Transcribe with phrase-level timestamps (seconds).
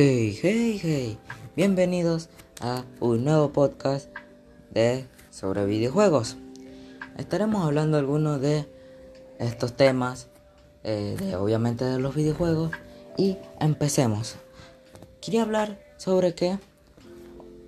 [0.00, 1.18] Hey, hey, hey.
[1.56, 2.28] Bienvenidos
[2.60, 4.08] a un nuevo podcast
[4.70, 6.36] de sobre videojuegos.
[7.16, 8.68] Estaremos hablando algunos de
[9.40, 10.28] estos temas,
[10.84, 12.70] eh, de, obviamente de los videojuegos.
[13.16, 14.36] Y empecemos.
[15.20, 16.60] Quería hablar sobre qué,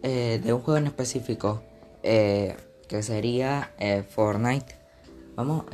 [0.05, 1.65] eh, de un juego en específico,
[2.05, 2.57] eh,
[2.87, 3.73] que sería
[4.09, 4.77] Fortnite.
[5.35, 5.65] Vamos,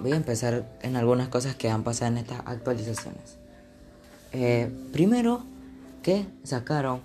[0.00, 3.38] voy a empezar en algunas cosas que han pasado en estas actualizaciones.
[4.90, 5.53] primero,
[6.04, 7.00] que sacaron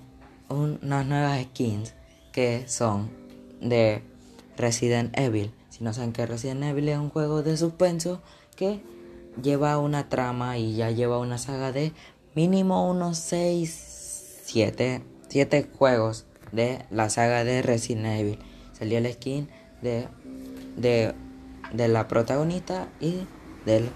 [0.50, 1.94] unas nuevas skins
[2.34, 3.10] que son
[3.62, 4.04] de
[4.58, 5.52] Resident Evil.
[5.70, 8.22] Si no saben que Resident Evil es un juego de suspenso
[8.58, 8.82] que
[9.42, 11.94] lleva una trama y ya lleva una saga de
[12.36, 18.40] mínimo unos 6, 7, 7 juegos de la saga de Resident Evil.
[18.74, 19.48] Salió la skin
[19.82, 20.08] de,
[20.76, 21.14] de,
[21.72, 23.22] de la protagonista y
[23.66, 23.90] del,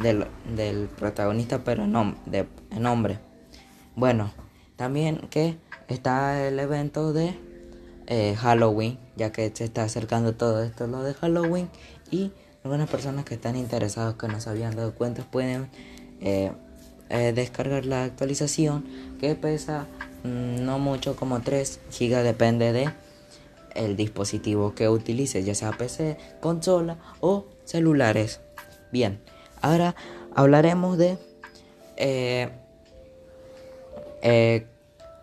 [0.00, 3.29] del, protagonista, pero no, de, en nombre.
[3.96, 4.32] Bueno,
[4.76, 5.56] también que
[5.88, 7.34] está el evento de
[8.06, 11.68] eh, Halloween, ya que se está acercando todo esto, lo de Halloween.
[12.10, 12.32] Y
[12.64, 15.68] algunas personas que están interesados, que no se habían dado cuenta, pueden
[16.20, 16.52] eh,
[17.08, 18.84] eh, descargar la actualización
[19.20, 19.86] que pesa
[20.24, 22.90] mm, no mucho como 3 GB, depende de
[23.74, 28.40] el dispositivo que utilice, ya sea PC, consola o celulares.
[28.90, 29.20] Bien,
[29.62, 29.94] ahora
[30.34, 31.18] hablaremos de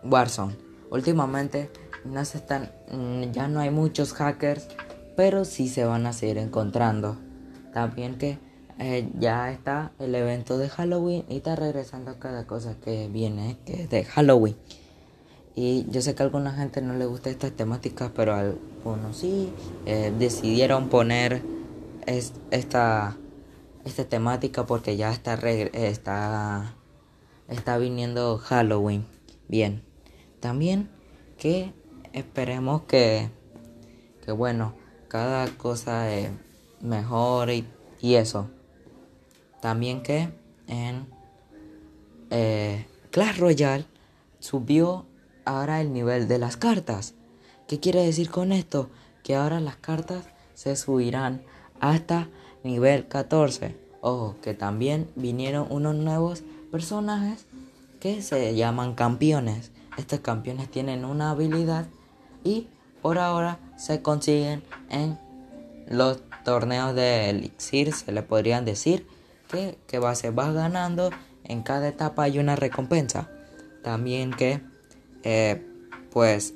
[0.04, 0.56] Warzone.
[0.90, 1.70] Últimamente
[2.04, 4.68] no se están, mm, ya no hay muchos hackers,
[5.16, 7.16] pero sí se van a seguir encontrando.
[7.72, 8.38] También que
[8.78, 13.82] eh, ya está el evento de Halloween y está regresando cada cosa que viene, que
[13.82, 14.56] es de Halloween.
[15.56, 19.52] Y yo sé que a alguna gente no le gusta estas temáticas, pero algunos sí
[19.86, 21.42] eh, decidieron poner
[22.06, 23.16] esta,
[23.84, 26.76] esta temática porque ya está, está
[27.48, 29.06] está viniendo Halloween.
[29.48, 29.82] Bien.
[30.40, 30.88] También
[31.36, 31.72] que
[32.12, 33.30] esperemos que,
[34.24, 34.74] que bueno,
[35.08, 36.30] cada cosa es
[36.80, 37.66] mejor y,
[38.00, 38.48] eso.
[39.60, 40.28] También que
[40.68, 41.06] en
[42.30, 43.86] eh, Clash Royale
[44.38, 45.06] subió
[45.44, 47.14] ahora el nivel de las cartas.
[47.66, 48.90] ¿Qué quiere decir con esto?
[49.24, 51.42] Que ahora las cartas se subirán
[51.80, 52.28] hasta
[52.62, 53.76] nivel 14.
[54.00, 57.46] Ojo, que también vinieron unos nuevos personajes
[58.00, 59.72] que se llaman campeones.
[59.96, 61.86] Estos campeones tienen una habilidad
[62.44, 62.68] y
[63.02, 65.18] por ahora se consiguen en
[65.88, 67.92] los torneos de elixir.
[67.92, 69.06] Se le podrían decir
[69.50, 71.10] que, que va, se va ganando
[71.48, 73.28] en cada etapa hay una recompensa.
[73.82, 74.60] También que
[75.24, 75.64] eh,
[76.12, 76.54] pues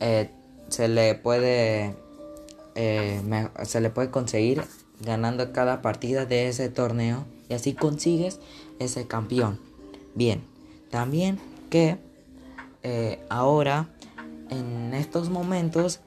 [0.00, 0.30] eh,
[0.68, 1.96] se le puede
[2.76, 3.20] eh,
[3.64, 4.62] se le puede conseguir
[5.00, 8.40] ganando cada partida de ese torneo y así consigues
[8.78, 9.58] ese campeón.
[10.14, 10.44] Bien,
[10.90, 11.38] también
[11.70, 11.98] que
[12.82, 13.88] eh, ahora
[14.50, 16.00] en estos momentos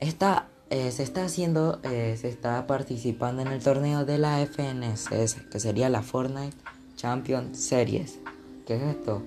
[0.00, 5.42] está, eh, se está haciendo, eh, se está participando en el torneo de la FNSS,
[5.50, 6.56] que sería la Fortnite
[6.96, 8.20] Champion Series.
[8.66, 9.22] ¿Qué es esto?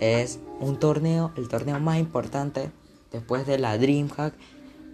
[0.00, 2.70] Es un torneo, el torneo más importante
[3.12, 4.34] después de la DreamHack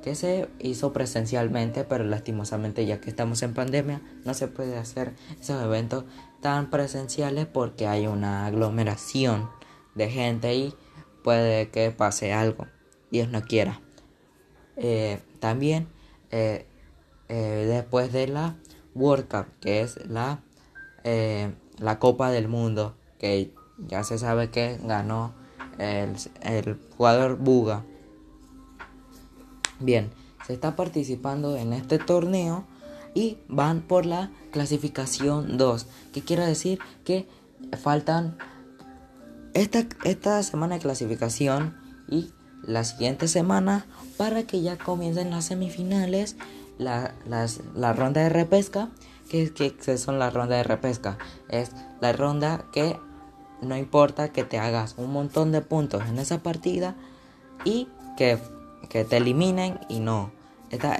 [0.06, 5.14] que se hizo presencialmente, pero lastimosamente ya que estamos en pandemia no se puede hacer
[5.40, 6.04] esos eventos
[6.40, 9.50] tan presenciales porque hay una aglomeración
[9.96, 10.74] de gente y
[11.24, 12.68] puede que pase algo,
[13.10, 13.80] Dios no quiera.
[14.76, 15.88] Eh, también
[16.30, 16.68] eh,
[17.28, 18.54] eh, después de la
[18.94, 20.40] World Cup, que es la,
[21.80, 25.34] la Copa del Mundo, que ya se sabe que ganó
[25.80, 27.84] el, el jugador Buga
[29.80, 30.10] Bien,
[30.46, 32.64] se está participando en este torneo
[33.14, 35.86] y van por la clasificación 2.
[36.12, 36.78] ¿Qué quiere decir?
[37.04, 37.26] Que
[37.78, 38.36] faltan
[39.54, 41.76] esta, esta semana de clasificación
[42.08, 42.30] y
[42.62, 46.36] la siguiente semana para que ya comiencen las semifinales,
[46.78, 47.14] la,
[47.74, 48.90] la ronda de repesca.
[49.30, 51.18] que que son la ronda de repesca?
[51.48, 52.98] Es la ronda que
[53.62, 56.94] no importa que te hagas un montón de puntos en esa partida
[57.64, 58.38] y que
[58.88, 60.32] que te eliminen y no.
[60.70, 60.96] Esta,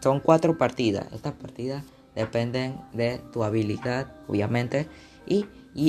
[0.00, 1.06] son cuatro partidas.
[1.12, 1.84] Estas partidas
[2.14, 4.88] dependen de tu habilidad, obviamente.
[5.26, 5.46] Y,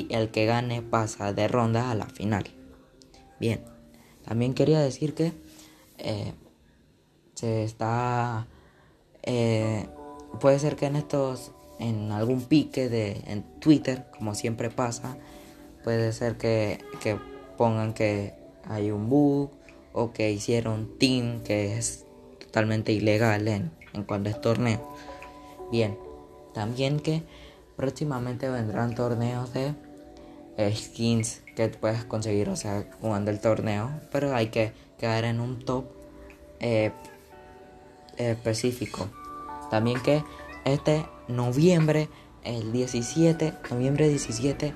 [0.10, 2.44] el que gane pasa de ronda a la final.
[3.40, 3.64] Bien,
[4.24, 5.34] también quería decir que
[5.98, 6.34] eh,
[7.34, 8.48] se está...
[9.24, 9.88] Eh,
[10.40, 15.18] puede ser que en estos, en algún pique de en Twitter, como siempre pasa,
[15.84, 17.18] puede ser que, que
[17.58, 18.36] pongan que
[18.66, 19.52] hay un bug
[19.94, 22.06] o que hicieron team que es
[22.40, 24.96] totalmente ilegal en, en cuanto es torneo.
[25.72, 25.98] Bien,
[26.54, 27.24] también que
[27.76, 29.74] próximamente vendrán torneos de
[30.76, 35.60] skins que puedes conseguir, o sea, jugando el torneo, pero hay que quedar en un
[35.60, 35.86] top
[36.60, 36.92] eh,
[38.18, 39.08] específico.
[39.72, 40.24] También que
[40.66, 42.10] este noviembre,
[42.44, 44.74] el 17, noviembre 17,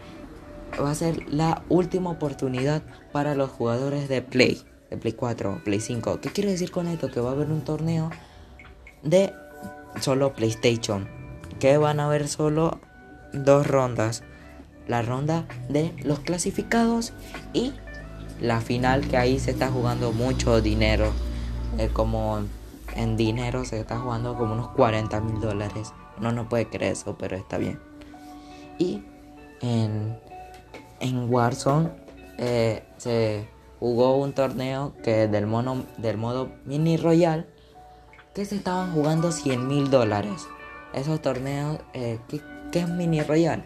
[0.82, 4.62] va a ser la última oportunidad para los jugadores de Play,
[4.98, 6.20] Play 4, Play 5.
[6.22, 7.10] ¿Qué quiere decir con esto?
[7.10, 8.10] Que va a haber un torneo
[9.02, 9.34] de
[10.00, 11.08] solo PlayStation,
[11.60, 12.80] que van a haber solo
[13.34, 14.24] dos rondas.
[14.88, 17.14] La ronda de los clasificados
[17.54, 17.74] y
[18.42, 21.12] la final que ahí se está jugando mucho dinero.
[21.78, 22.42] Eh, como
[22.96, 25.94] en dinero se está jugando como unos 40 mil dólares.
[26.20, 27.80] No, no puede creer eso, pero está bien.
[28.78, 29.02] Y
[29.62, 30.18] en
[31.04, 31.90] en Warzone
[32.38, 33.46] eh, se
[33.84, 35.46] jugó un torneo que del,
[35.98, 37.46] del modo mini royal
[38.34, 40.48] que se estaban jugando 100 mil dólares.
[40.94, 43.66] Esos torneos, eh, ¿qué, es mini royal?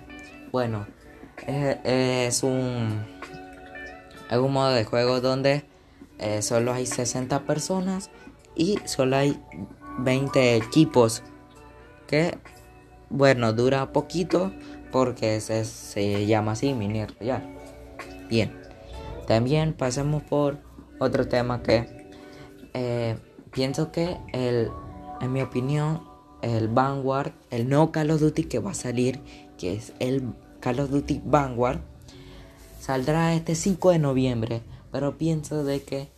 [0.52, 0.88] Bueno,
[1.46, 3.06] es un
[4.32, 5.66] es un modo de juego donde
[6.18, 8.10] eh, solo hay 60 personas
[8.56, 9.40] y solo hay
[10.00, 11.22] 20 equipos
[12.08, 12.40] que
[13.12, 14.52] bueno dura poquito
[14.92, 17.48] porque se, llama así mini royal.
[18.30, 18.67] Bien,
[19.28, 20.58] también pasemos por
[21.00, 22.10] otro tema que
[22.74, 23.18] eh,
[23.52, 24.72] pienso que el,
[25.22, 26.02] en mi opinión,
[26.42, 29.22] el Vanguard, el nuevo Call of Duty que va a salir,
[29.58, 31.82] que es el Call of Duty Vanguard,
[32.80, 36.10] saldrá este 5 de noviembre, pero pienso de que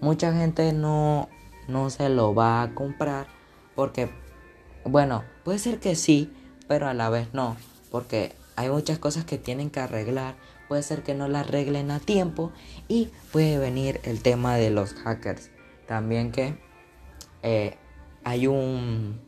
[0.00, 1.28] mucha gente no,
[1.68, 3.28] no se lo va a comprar
[3.74, 4.10] porque,
[4.84, 6.30] bueno, puede ser que sí,
[6.68, 7.56] pero a la vez no
[7.90, 10.34] porque hay muchas cosas que tienen que arreglar.
[10.68, 12.52] Puede ser que no las arreglen a tiempo
[12.88, 15.50] y puede venir el tema de los hackers.
[15.86, 16.58] También que
[17.42, 17.76] eh,
[18.24, 19.24] hay un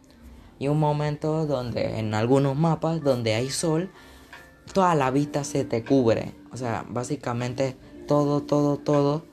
[0.60, 3.90] un momento donde en algunos mapas donde hay sol
[4.74, 7.76] toda la vista se te cubre o sea básicamente
[8.08, 9.24] todo todo todo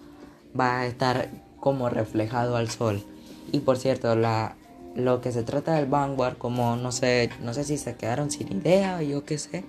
[0.57, 1.29] va a estar
[1.59, 3.03] como reflejado al sol
[3.51, 4.55] y por cierto la
[4.95, 8.51] lo que se trata del Vanguard, como no sé, no sé si se quedaron sin
[8.51, 9.65] idea o yo qué sé,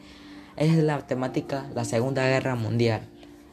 [0.56, 3.08] es la temática la Segunda Guerra Mundial.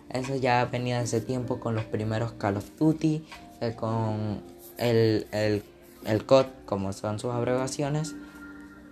[0.09, 3.25] Eso ya venía desde tiempo con los primeros Call of Duty,
[3.61, 4.41] eh, con
[4.77, 5.63] el, el,
[6.05, 8.15] el COD, como son sus abreviaciones.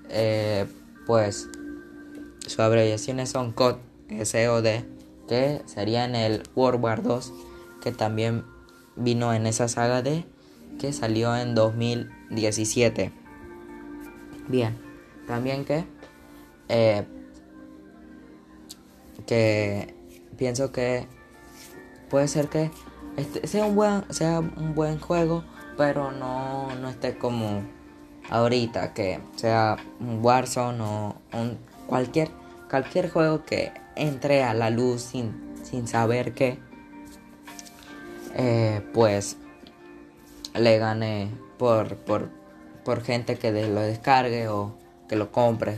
[0.09, 0.65] Eh,
[1.05, 1.47] pues
[2.45, 3.75] sus abreviaciones son COD,
[4.23, 4.83] SOD,
[5.27, 7.33] que sería en el World War 2,
[7.81, 8.43] que también
[8.95, 10.25] vino en esa saga de
[10.79, 13.11] que salió en 2017.
[14.47, 14.77] Bien,
[15.27, 15.85] también que,
[16.67, 17.05] eh,
[19.21, 19.93] que
[20.37, 21.07] pienso que
[22.09, 22.71] puede ser que
[23.17, 25.43] este sea un buen, sea un buen juego,
[25.77, 27.63] pero no, no esté como
[28.29, 31.57] ahorita, que sea un Warzone o un,
[31.87, 32.29] cualquier,
[32.69, 36.57] cualquier juego que entre a la luz sin, sin saber que,
[38.35, 39.37] eh, pues
[40.53, 42.29] le gane por, por,
[42.83, 44.75] por gente que lo descargue o
[45.07, 45.77] que lo compre.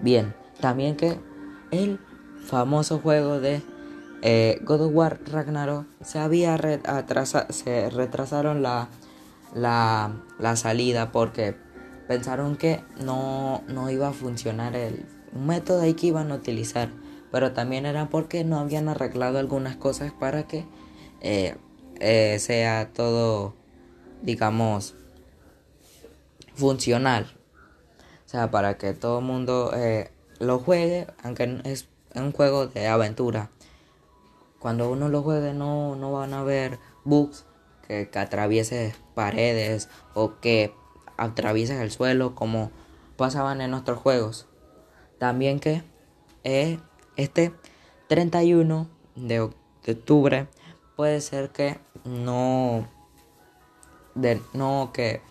[0.00, 1.18] Bien, también que
[1.70, 1.98] el
[2.44, 3.62] famoso juego de
[4.22, 8.88] eh, God of War Ragnarok se había retrasado, se retrasaron la,
[9.54, 11.56] la, la, salida porque
[12.06, 16.90] pensaron que no, no iba a funcionar el método ahí que iban a utilizar,
[17.32, 20.66] pero también era porque no habían arreglado algunas cosas para que
[21.20, 21.56] eh,
[21.98, 23.56] eh, sea todo,
[24.22, 24.94] digamos,
[26.54, 27.26] funcional.
[28.24, 29.72] O sea, para que todo el mundo
[30.38, 33.50] lo juegue, aunque es un juego de aventura.
[34.58, 37.44] Cuando uno lo juegue no, no van a ver bugs
[37.86, 40.74] que, que atravieses paredes o que
[41.16, 42.70] atravieses el suelo como
[43.16, 44.46] pasaban en otros juegos.
[45.18, 45.82] También que
[46.44, 46.78] eh,
[47.16, 47.52] este
[48.08, 50.48] 31 de octubre
[50.96, 52.86] puede ser que no
[54.14, 55.22] de no que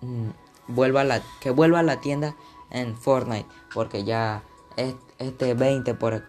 [0.00, 0.28] mm,
[0.68, 2.36] vuelva a la que vuelva a la tienda
[2.70, 4.42] en Fortnite porque ya
[4.76, 6.22] este 20 por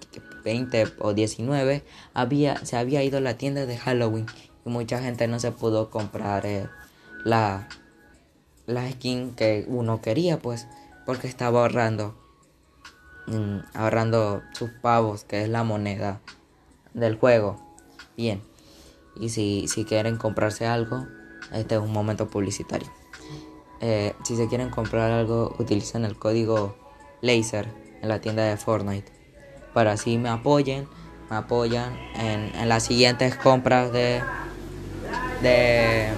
[0.44, 1.84] 20 o 19
[2.14, 4.26] había se había ido a la tienda de Halloween
[4.66, 6.68] y mucha gente no se pudo comprar eh,
[7.24, 7.68] la
[8.66, 10.68] la skin que uno quería pues
[11.06, 12.16] porque estaba ahorrando
[13.28, 16.22] mm, ahorrando sus pavos que es la moneda
[16.94, 17.60] del juego
[18.16, 18.42] bien
[19.20, 21.08] y si, si quieren comprarse algo,
[21.52, 22.90] este es un momento publicitario.
[23.82, 26.76] Eh, si se quieren comprar algo, utilicen el código
[27.22, 27.68] LASER
[28.04, 29.12] en la tienda de Fortnite.
[29.74, 30.88] Para así me apoyen,
[31.32, 34.22] me apoyan en, las siguientes compras de,
[35.42, 36.10] de,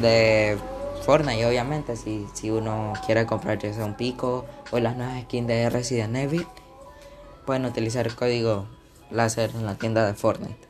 [0.00, 0.56] de
[1.04, 1.96] Fortnite, obviamente.
[1.96, 6.46] Si, si uno quiere comprar ya un pico o las nuevas skins de Resident Evil,
[7.44, 8.66] pueden utilizar el código
[9.10, 10.68] láser en la tienda de Fortnite.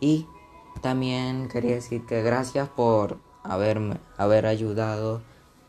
[0.00, 0.26] Y
[0.80, 5.22] también quería decir que gracias por haberme haber ayudado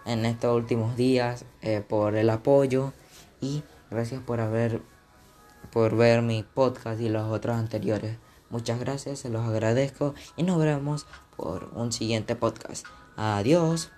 [0.06, 2.94] en estos últimos días, eh, por el apoyo
[3.42, 4.82] y gracias por haber
[5.72, 8.18] por ver mi podcast y los otros anteriores.
[8.50, 12.86] Muchas gracias, se los agradezco y nos vemos por un siguiente podcast.
[13.16, 13.92] Adiós.